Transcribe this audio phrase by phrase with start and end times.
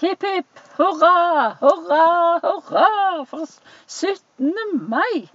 [0.00, 2.04] Hipp hipp hurra, hurra,
[2.44, 3.46] hurra for
[3.86, 4.52] 17.
[4.88, 5.28] mai.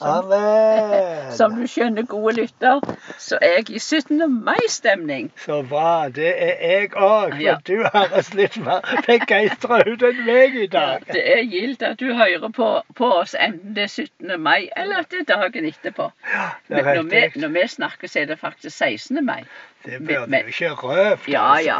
[0.00, 1.32] Amen.
[1.36, 2.80] Som du skjønner, gode lytter,
[3.20, 4.22] så er jeg i 17.
[4.46, 5.26] mai-stemning.
[5.44, 6.08] Så bra.
[6.08, 7.34] Det er jeg òg.
[7.34, 7.56] For Ja.
[7.68, 11.04] du høres litt mer begeistra ut enn meg i dag.
[11.12, 14.40] Det er gildt at du hører på, på oss enten det er 17.
[14.40, 16.08] mai eller at det er dagen etterpå.
[16.32, 19.20] Ja, Det er Men når vi, når vi snakker, så er det faktisk 16.
[19.24, 19.44] mai.
[19.84, 21.30] Det blir men- jo ikke røpe.
[21.32, 21.78] Ja, ja.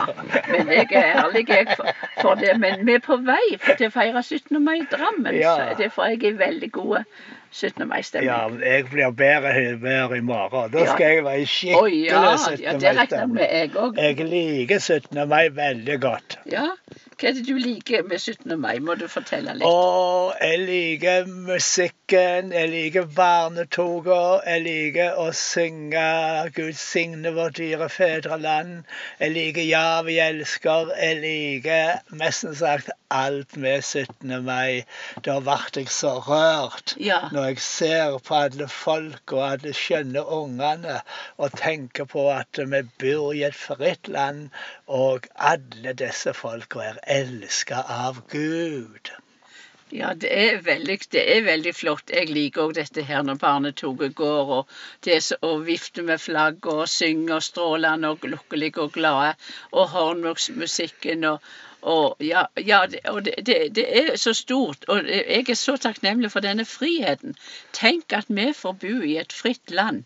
[0.48, 1.86] Men jeg er ærlig jeg for,
[2.20, 2.54] for det.
[2.60, 4.62] Men vi er på vei til å feire 17.
[4.64, 5.34] mai i Drammen.
[5.36, 5.54] Ja.
[5.56, 7.04] Så derfor er jeg i veldig god
[7.52, 7.86] 17.
[7.88, 8.30] mai-stemning.
[8.30, 10.70] Ja, jeg blir bedre humør i morgen.
[10.72, 10.86] Da Ja.
[10.94, 12.62] skal jeg være i skikkelig ja, 17.
[12.64, 13.34] ja, det regner jeg mai-stemning.
[13.34, 14.18] med, jeg.
[14.18, 15.28] Jeg liker 17.
[15.28, 16.38] mai veldig godt.
[16.52, 16.68] Ja.
[17.20, 18.54] Hva er det du liker med 17.
[18.56, 18.78] mai?
[18.80, 19.66] Må du fortelle litt?
[19.68, 26.04] Å, jeg liker musikken, jeg liker barnetoger, jeg liker å synge
[26.56, 28.86] Gud signe vårt dyre fedreland.
[29.20, 30.94] Jeg liker Ja, vi elsker.
[30.96, 34.32] Jeg liker nesten sagt alt med 17.
[34.46, 34.86] mai.
[35.26, 37.20] Da ble jeg så rørt Ja.
[37.34, 41.00] når jeg ser på alle folk og alle skjønne ungene
[41.36, 44.48] og tenker på at vi bor i et fritt land,
[44.88, 49.10] og alle disse folka er elska av Gud.
[49.90, 52.12] Ja, det er, veldig, det er veldig flott.
[52.14, 54.68] Jeg liker òg dette her når barnetoget går, og
[55.02, 59.34] det å vifte og med flagg og synger strålende og lukkelige og glade,
[59.72, 61.50] og hornmusikken og
[61.80, 65.78] og ja, ja det, og det, det, det er så stort, og jeg er så
[65.80, 67.36] takknemlig for denne friheten.
[67.72, 70.04] Tenk at vi får bo i et fritt land.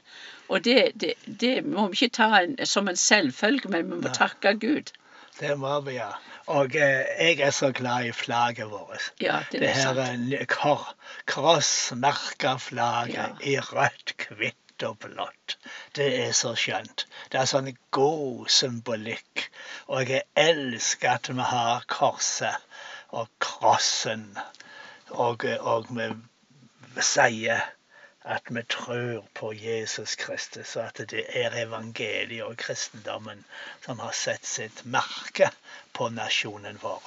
[0.48, 4.94] Og det, må vi ikke ta en, som en selvfølge, men vi må takke Gud.
[5.41, 6.33] Det må vi gjøre.
[6.47, 9.12] Og eh, jeg er så glad i flagget vårt.
[9.20, 10.95] Ja, det Det er her kor,
[11.27, 13.27] krossmerka flagget Ja.
[13.41, 15.56] i rødt, hvitt og blått.
[15.97, 17.06] Det er så skjønt.
[17.33, 19.47] Det er sånn god symbolikk.
[19.89, 22.56] Og jeg elsker at vi har korset
[23.15, 24.37] og krossen.
[25.11, 26.11] Og, og vi
[27.00, 27.62] sier
[28.24, 33.44] at vi tror på Jesus Kristus, og at det er evangeliet og kristendommen
[33.84, 35.50] som har sett sitt merke
[35.92, 37.04] på nasjonen vår.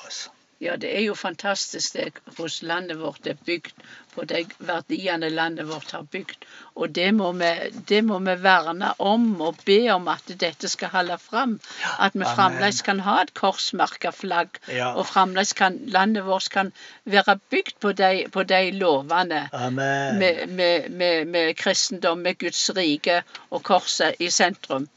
[0.59, 3.73] Ja, det er jo fantastisk det hvordan landet vårt er bygd,
[4.15, 6.47] på de verdiene landet vårt har bygd.
[6.73, 7.51] Og det må, vi,
[7.89, 11.53] det må vi verne om og be om at dette skal holde fram.
[11.99, 12.33] At vi Amen.
[12.39, 14.95] fremdeles kan ha et korsmerka flagg, Ja.
[14.97, 16.73] og fremdeles kan landet vårt kan
[17.05, 19.43] være bygd på de, på de lovene.
[19.53, 20.17] Amen.
[20.17, 24.89] Med, med, med, med kristendom, med Guds rike og korset i sentrum.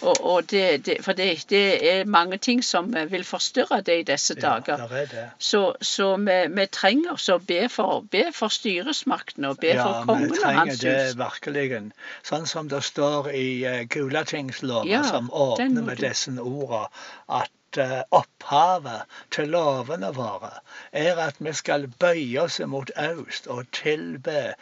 [0.00, 3.98] Og, og det, det, for det, det er mange ting som eh, vil forstyrre det
[4.00, 4.84] i disse dager.
[4.94, 5.24] Ja.
[5.38, 10.00] Så, så vi, vi trenger så be for, be for styresmaktene og be ja, for
[10.00, 11.80] vi kongen og trenger det virkelig.
[12.26, 16.86] Sånn som det står i uh, Gulatingslova, Ja, som åpner med disse ordene,
[17.28, 20.52] at eh, opphavet til lovene våre
[20.92, 24.54] er at vi skal bøye oss mot øst og tilbe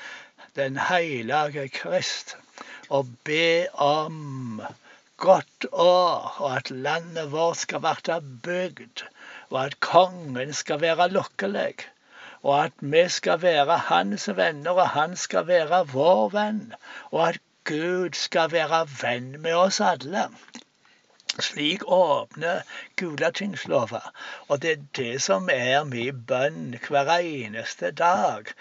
[0.57, 2.37] den hellige Krist
[2.89, 4.63] og be om
[5.17, 9.05] godt år, og at landet vårt skal være bygd,
[9.51, 11.75] og at kongen skal være lukkelig,
[12.43, 16.73] og at vi skal være hans venner, og han skal være vår venn,
[17.11, 20.29] og at Gud skal være venn med oss alle.
[21.45, 22.63] Slik åpner
[22.97, 24.01] Gulatingslova.
[24.49, 28.53] Og det er det som er min bønn hver eneste dag.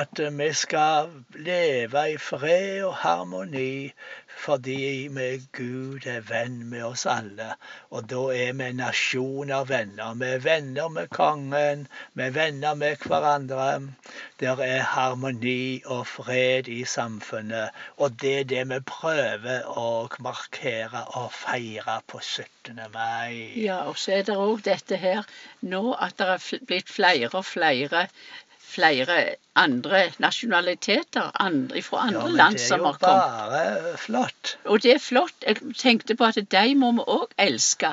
[0.00, 1.08] At vi skal
[1.48, 3.92] leve i fred og harmoni
[4.36, 5.08] fordi
[5.52, 7.54] Gud er venn med oss alle.
[7.90, 10.14] Og da er vi en nasjon av venner.
[10.20, 13.68] Vi er venner med kongen, vi er venner med hverandre.
[14.40, 17.74] Der er harmoni og fred i samfunnet.
[17.96, 22.78] Og det er det vi prøver å markere og feire på 17.
[22.94, 23.54] mai.
[23.56, 25.24] Ja, og så er det òg dette her
[25.60, 28.08] nå at det er blitt flere og flere
[28.68, 29.18] flere
[29.58, 32.58] andre nasjonaliteter andre, fra andre Ja, men kommet.
[32.58, 34.50] det er jo bare flott.
[34.64, 35.34] Og det er flott.
[35.46, 37.90] Jeg tenkte på at de må vi òg elske.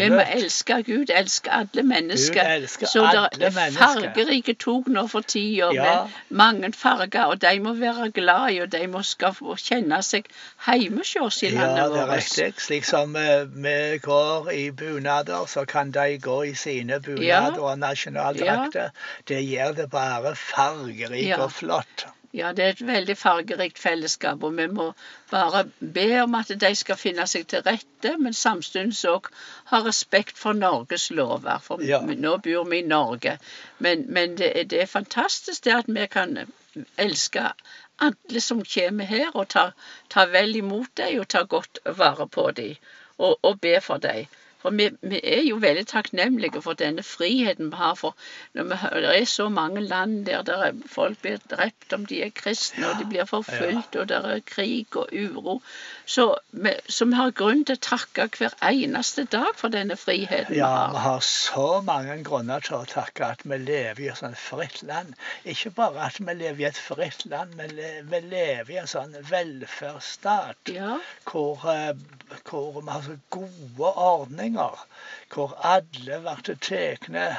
[0.00, 2.40] Vi må elske Gud, elske alle mennesker.
[2.42, 5.82] Gud elsker så alle det er fargerike tog nå for tida, Ja.
[6.04, 10.00] med mange farger, og de må være glad i, og de må skal få kjenne
[10.02, 10.24] seg
[10.66, 12.54] hjemme hos i Ja, det er riktig.
[12.58, 17.50] Slik som eh, vi går i bunader, så kan de gå i sine bunader Ja.
[17.60, 18.90] og nasjonaldrakter.
[19.28, 21.38] Det gjør det bare fargerikt Ja.
[21.44, 22.06] og flott.
[22.34, 24.94] Ja, det er et veldig fargerikt fellesskap, og vi må
[25.30, 29.28] bare be om at de skal finne seg til rette, men samtidig òg
[29.68, 31.58] ha respekt for Norges lover.
[31.60, 32.00] For Ja.
[32.00, 33.38] nå bor vi i Norge.
[33.78, 36.38] Men, men det, er, det er fantastisk det at vi kan
[36.96, 37.50] elske
[38.00, 39.70] alle som kommer her, og ta,
[40.08, 42.76] ta vel imot dem og ta godt vare på dem.
[43.18, 44.24] Og, og be for dem.
[44.62, 47.94] For vi, vi er jo veldig takknemlige for denne friheten vi har.
[47.98, 48.14] For
[48.54, 52.22] når vi, det er så mange land der, der er- folk blir drept om de
[52.22, 55.60] er kristne, og de blir forfulgt, og det er krig og uro.
[56.06, 60.56] Så vi, så vi har grunn til å takke hver eneste dag for denne friheten
[60.56, 60.98] Ja, vi har.
[61.06, 65.14] har så mange grunner til å takke at vi lever i et sånt fritt land.
[65.44, 67.74] Ikke bare at vi lever i et fritt land, men
[68.10, 70.98] vi lever i en sånn velferdsstat Ja,
[71.30, 71.94] hvor, eh,
[72.50, 74.51] hvor vi har så gode ordninger.
[75.32, 76.70] Hvor alle ble tatt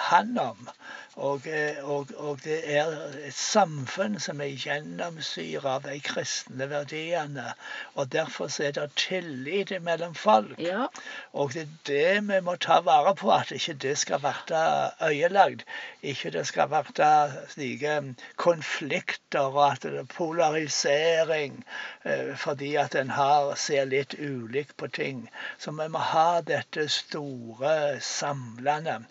[0.10, 0.70] hånd om.
[1.16, 2.90] Og, eh, og, og det er
[3.28, 7.52] et samfunn som er gjennomsyret av de kristne verdiene.
[7.94, 10.58] Og derfor er det tillit mellom folk.
[10.58, 10.88] ja,
[11.34, 14.64] Og det er det vi må ta vare på, at ikke det skal bli
[15.10, 15.66] øyelagt.
[16.02, 17.12] Ikke det skal bli
[17.54, 21.64] slike konflikter og at det er polarisering
[22.06, 25.30] eh, fordi at en har, ser litt ulikt på ting.
[25.60, 29.04] Så vi må ha dette store samlende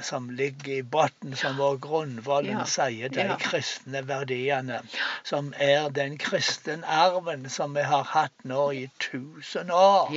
[0.00, 4.80] som ligger i bunnen, som vår grunnvollen sier, de kristne verdiene.
[5.24, 10.14] Som er den kristenarven som vi har hatt nå i tusen år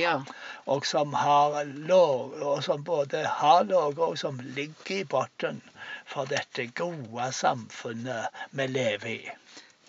[0.64, 5.60] og som har låg, og som både har ligget og som ligger i bunnen
[6.06, 9.20] for dette gode samfunnet vi lever i.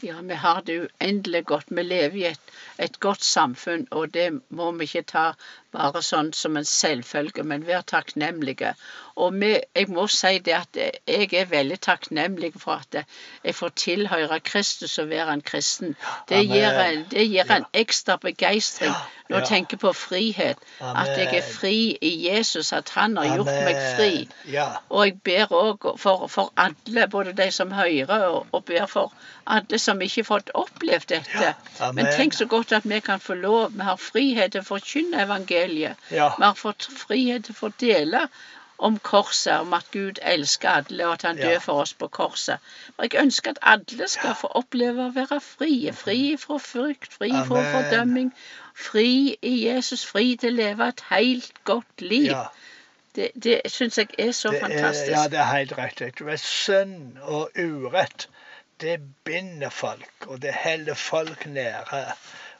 [0.03, 1.65] Ja, vi har det uendelig godt.
[1.67, 5.25] Vi lever i et, et godt samfunn, og det må vi ikke ta
[5.73, 8.73] bare sånn som en selvfølge, men vær takknemlige.
[9.15, 13.03] Og vi, jeg må si det at jeg er veldig takknemlig for at
[13.43, 15.95] jeg får tilhøre Kristus og være en kristen.
[16.29, 18.93] Det gir en, det gir en ekstra begeistring
[19.29, 20.57] når jeg tenker på frihet.
[20.81, 24.11] At jeg er fri i Jesus, at han har gjort meg fri.
[24.89, 29.13] Og jeg ber òg for, for alle, både de som hører, og, og ber for
[29.45, 31.53] alle som ikke har fått opplevd dette.
[31.93, 33.71] Men tenk så godt at vi kan få lov.
[33.77, 35.62] Vi har frihet til å forkynne evangeliet.
[36.11, 36.31] Ja.
[36.37, 38.27] Vi har fått frihet til å få dele
[38.83, 42.59] om korset, om at Gud elsker alle, og at han dør for oss på korset.
[42.97, 45.93] Og jeg ønsker at alle skal få oppleve å være frie.
[45.93, 47.71] Fri fra frykt, fri fra Amen.
[47.75, 48.33] fordømming.
[48.75, 52.31] Fri i Jesus, fri til å leve et helt godt liv.
[52.33, 52.47] ja.
[53.15, 55.11] Det, det syns jeg er så Det er, fantastisk.
[55.11, 56.07] ja, det er helt riktig.
[56.17, 58.25] Du vet, Synd og urett,
[58.81, 62.05] det binder folk, og det holder folk nede.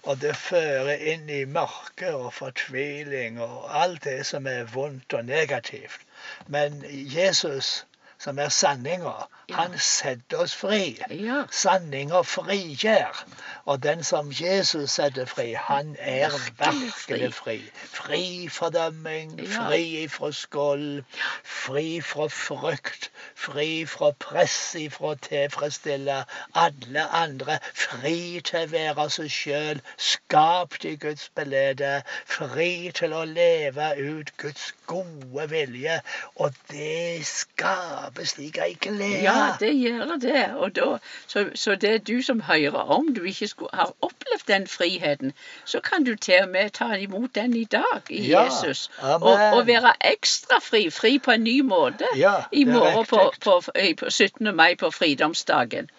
[0.04, 5.26] Og det fører inn i mørke og fortviling og alt det som er vondt og
[5.26, 6.02] negativt.
[6.48, 7.86] Men Jesus,
[8.20, 9.56] som er sanninga, Ja.
[9.56, 10.98] han setter oss fri.
[11.10, 13.26] Ja, Sanninga frigjør.
[13.66, 17.12] Og den som Jesus setter fri, han er Virkelig fri.
[17.12, 17.72] virkelig fri.
[17.92, 19.68] Fri fra dømming, Ja.
[19.68, 21.04] fri fra skål,
[21.44, 26.26] fri fra frykt, fri fra press ifra å tilfredsstille
[26.56, 27.60] alle andre.
[27.74, 32.04] Fri til å være seg sjøl, skapt i Guds belede.
[32.26, 36.02] Fri til å leve ut Guds gode vilje.
[36.36, 39.22] Og det skaper slik Eikelære.
[39.24, 40.56] ja, det gjør det.
[40.56, 44.48] Og da, så, så det er du som hører om du ikke skulle, har opplevd
[44.48, 45.34] den friheten,
[45.66, 48.92] så kan du til og med ta imot den i dag i Ja, Jesus.
[49.02, 50.90] Og, og være ekstra fri.
[50.90, 52.06] Fri på en ny måte.
[52.18, 53.62] Ja, I morgen på, på,
[53.98, 54.56] på 17.
[54.56, 55.90] mai på fridomsdagen.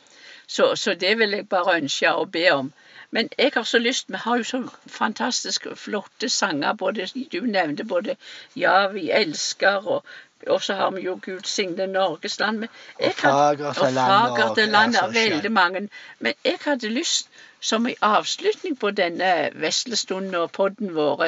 [0.46, 2.72] Så, så det vil jeg bare ønske og be om.
[3.11, 6.72] Men jeg har så lyst, vi har jo så fantastisk flotte sanger.
[6.72, 8.16] både Du nevnte både
[8.56, 10.05] 'Ja, vi elsker' og
[10.46, 12.52] og så har vi jo 'Gud signe Norges land'.
[12.52, 12.69] Men
[13.00, 15.14] jeg er og landet land skjønt.
[15.14, 15.88] veldig mange.
[16.19, 17.28] Men jeg hadde lyst,
[17.61, 21.25] som en avslutning på denne veslestunden og podden vår,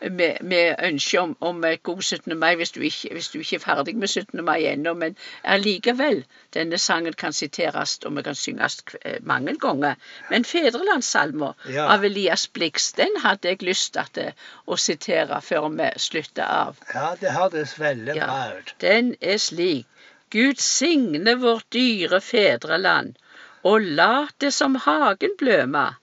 [0.00, 2.38] med, med ønske om, om et god 17.
[2.38, 4.44] mai, hvis du, ikke, hvis du ikke er ferdig med 17.
[4.44, 6.24] mai ennå, men allikevel.
[6.54, 9.94] Denne sangen kan siteres, og vi kan synges eh, mange ganger.
[10.30, 11.86] Men 'Fedrelandssalmer' Ja.
[11.94, 14.32] av Elias Blix, den hadde jeg lyst til
[14.66, 16.76] å sitere før vi slutter av.
[16.94, 18.26] Ja, det hørtes veldig Ja.
[18.26, 18.74] bra ut.
[18.80, 19.86] Den er slik.
[20.30, 23.14] Gud signe vårt dyre fedreland,
[23.62, 25.94] og lat det som hagen bløma.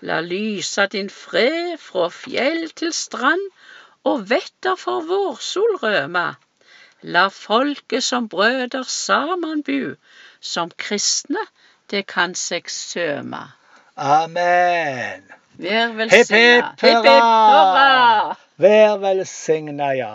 [0.00, 3.42] La lysa din fred fra fjell til strand,
[4.04, 6.28] og vetter for vårsol røma.
[7.02, 9.96] La folket som brøder saman bu,
[10.40, 11.42] som kristne
[11.90, 13.44] det kan seg søma.
[13.96, 15.24] Amen.
[15.58, 16.74] Vær Hipp, velsigna.
[16.80, 18.36] hipp, hurra!
[18.62, 20.12] Vær velsigna, ja.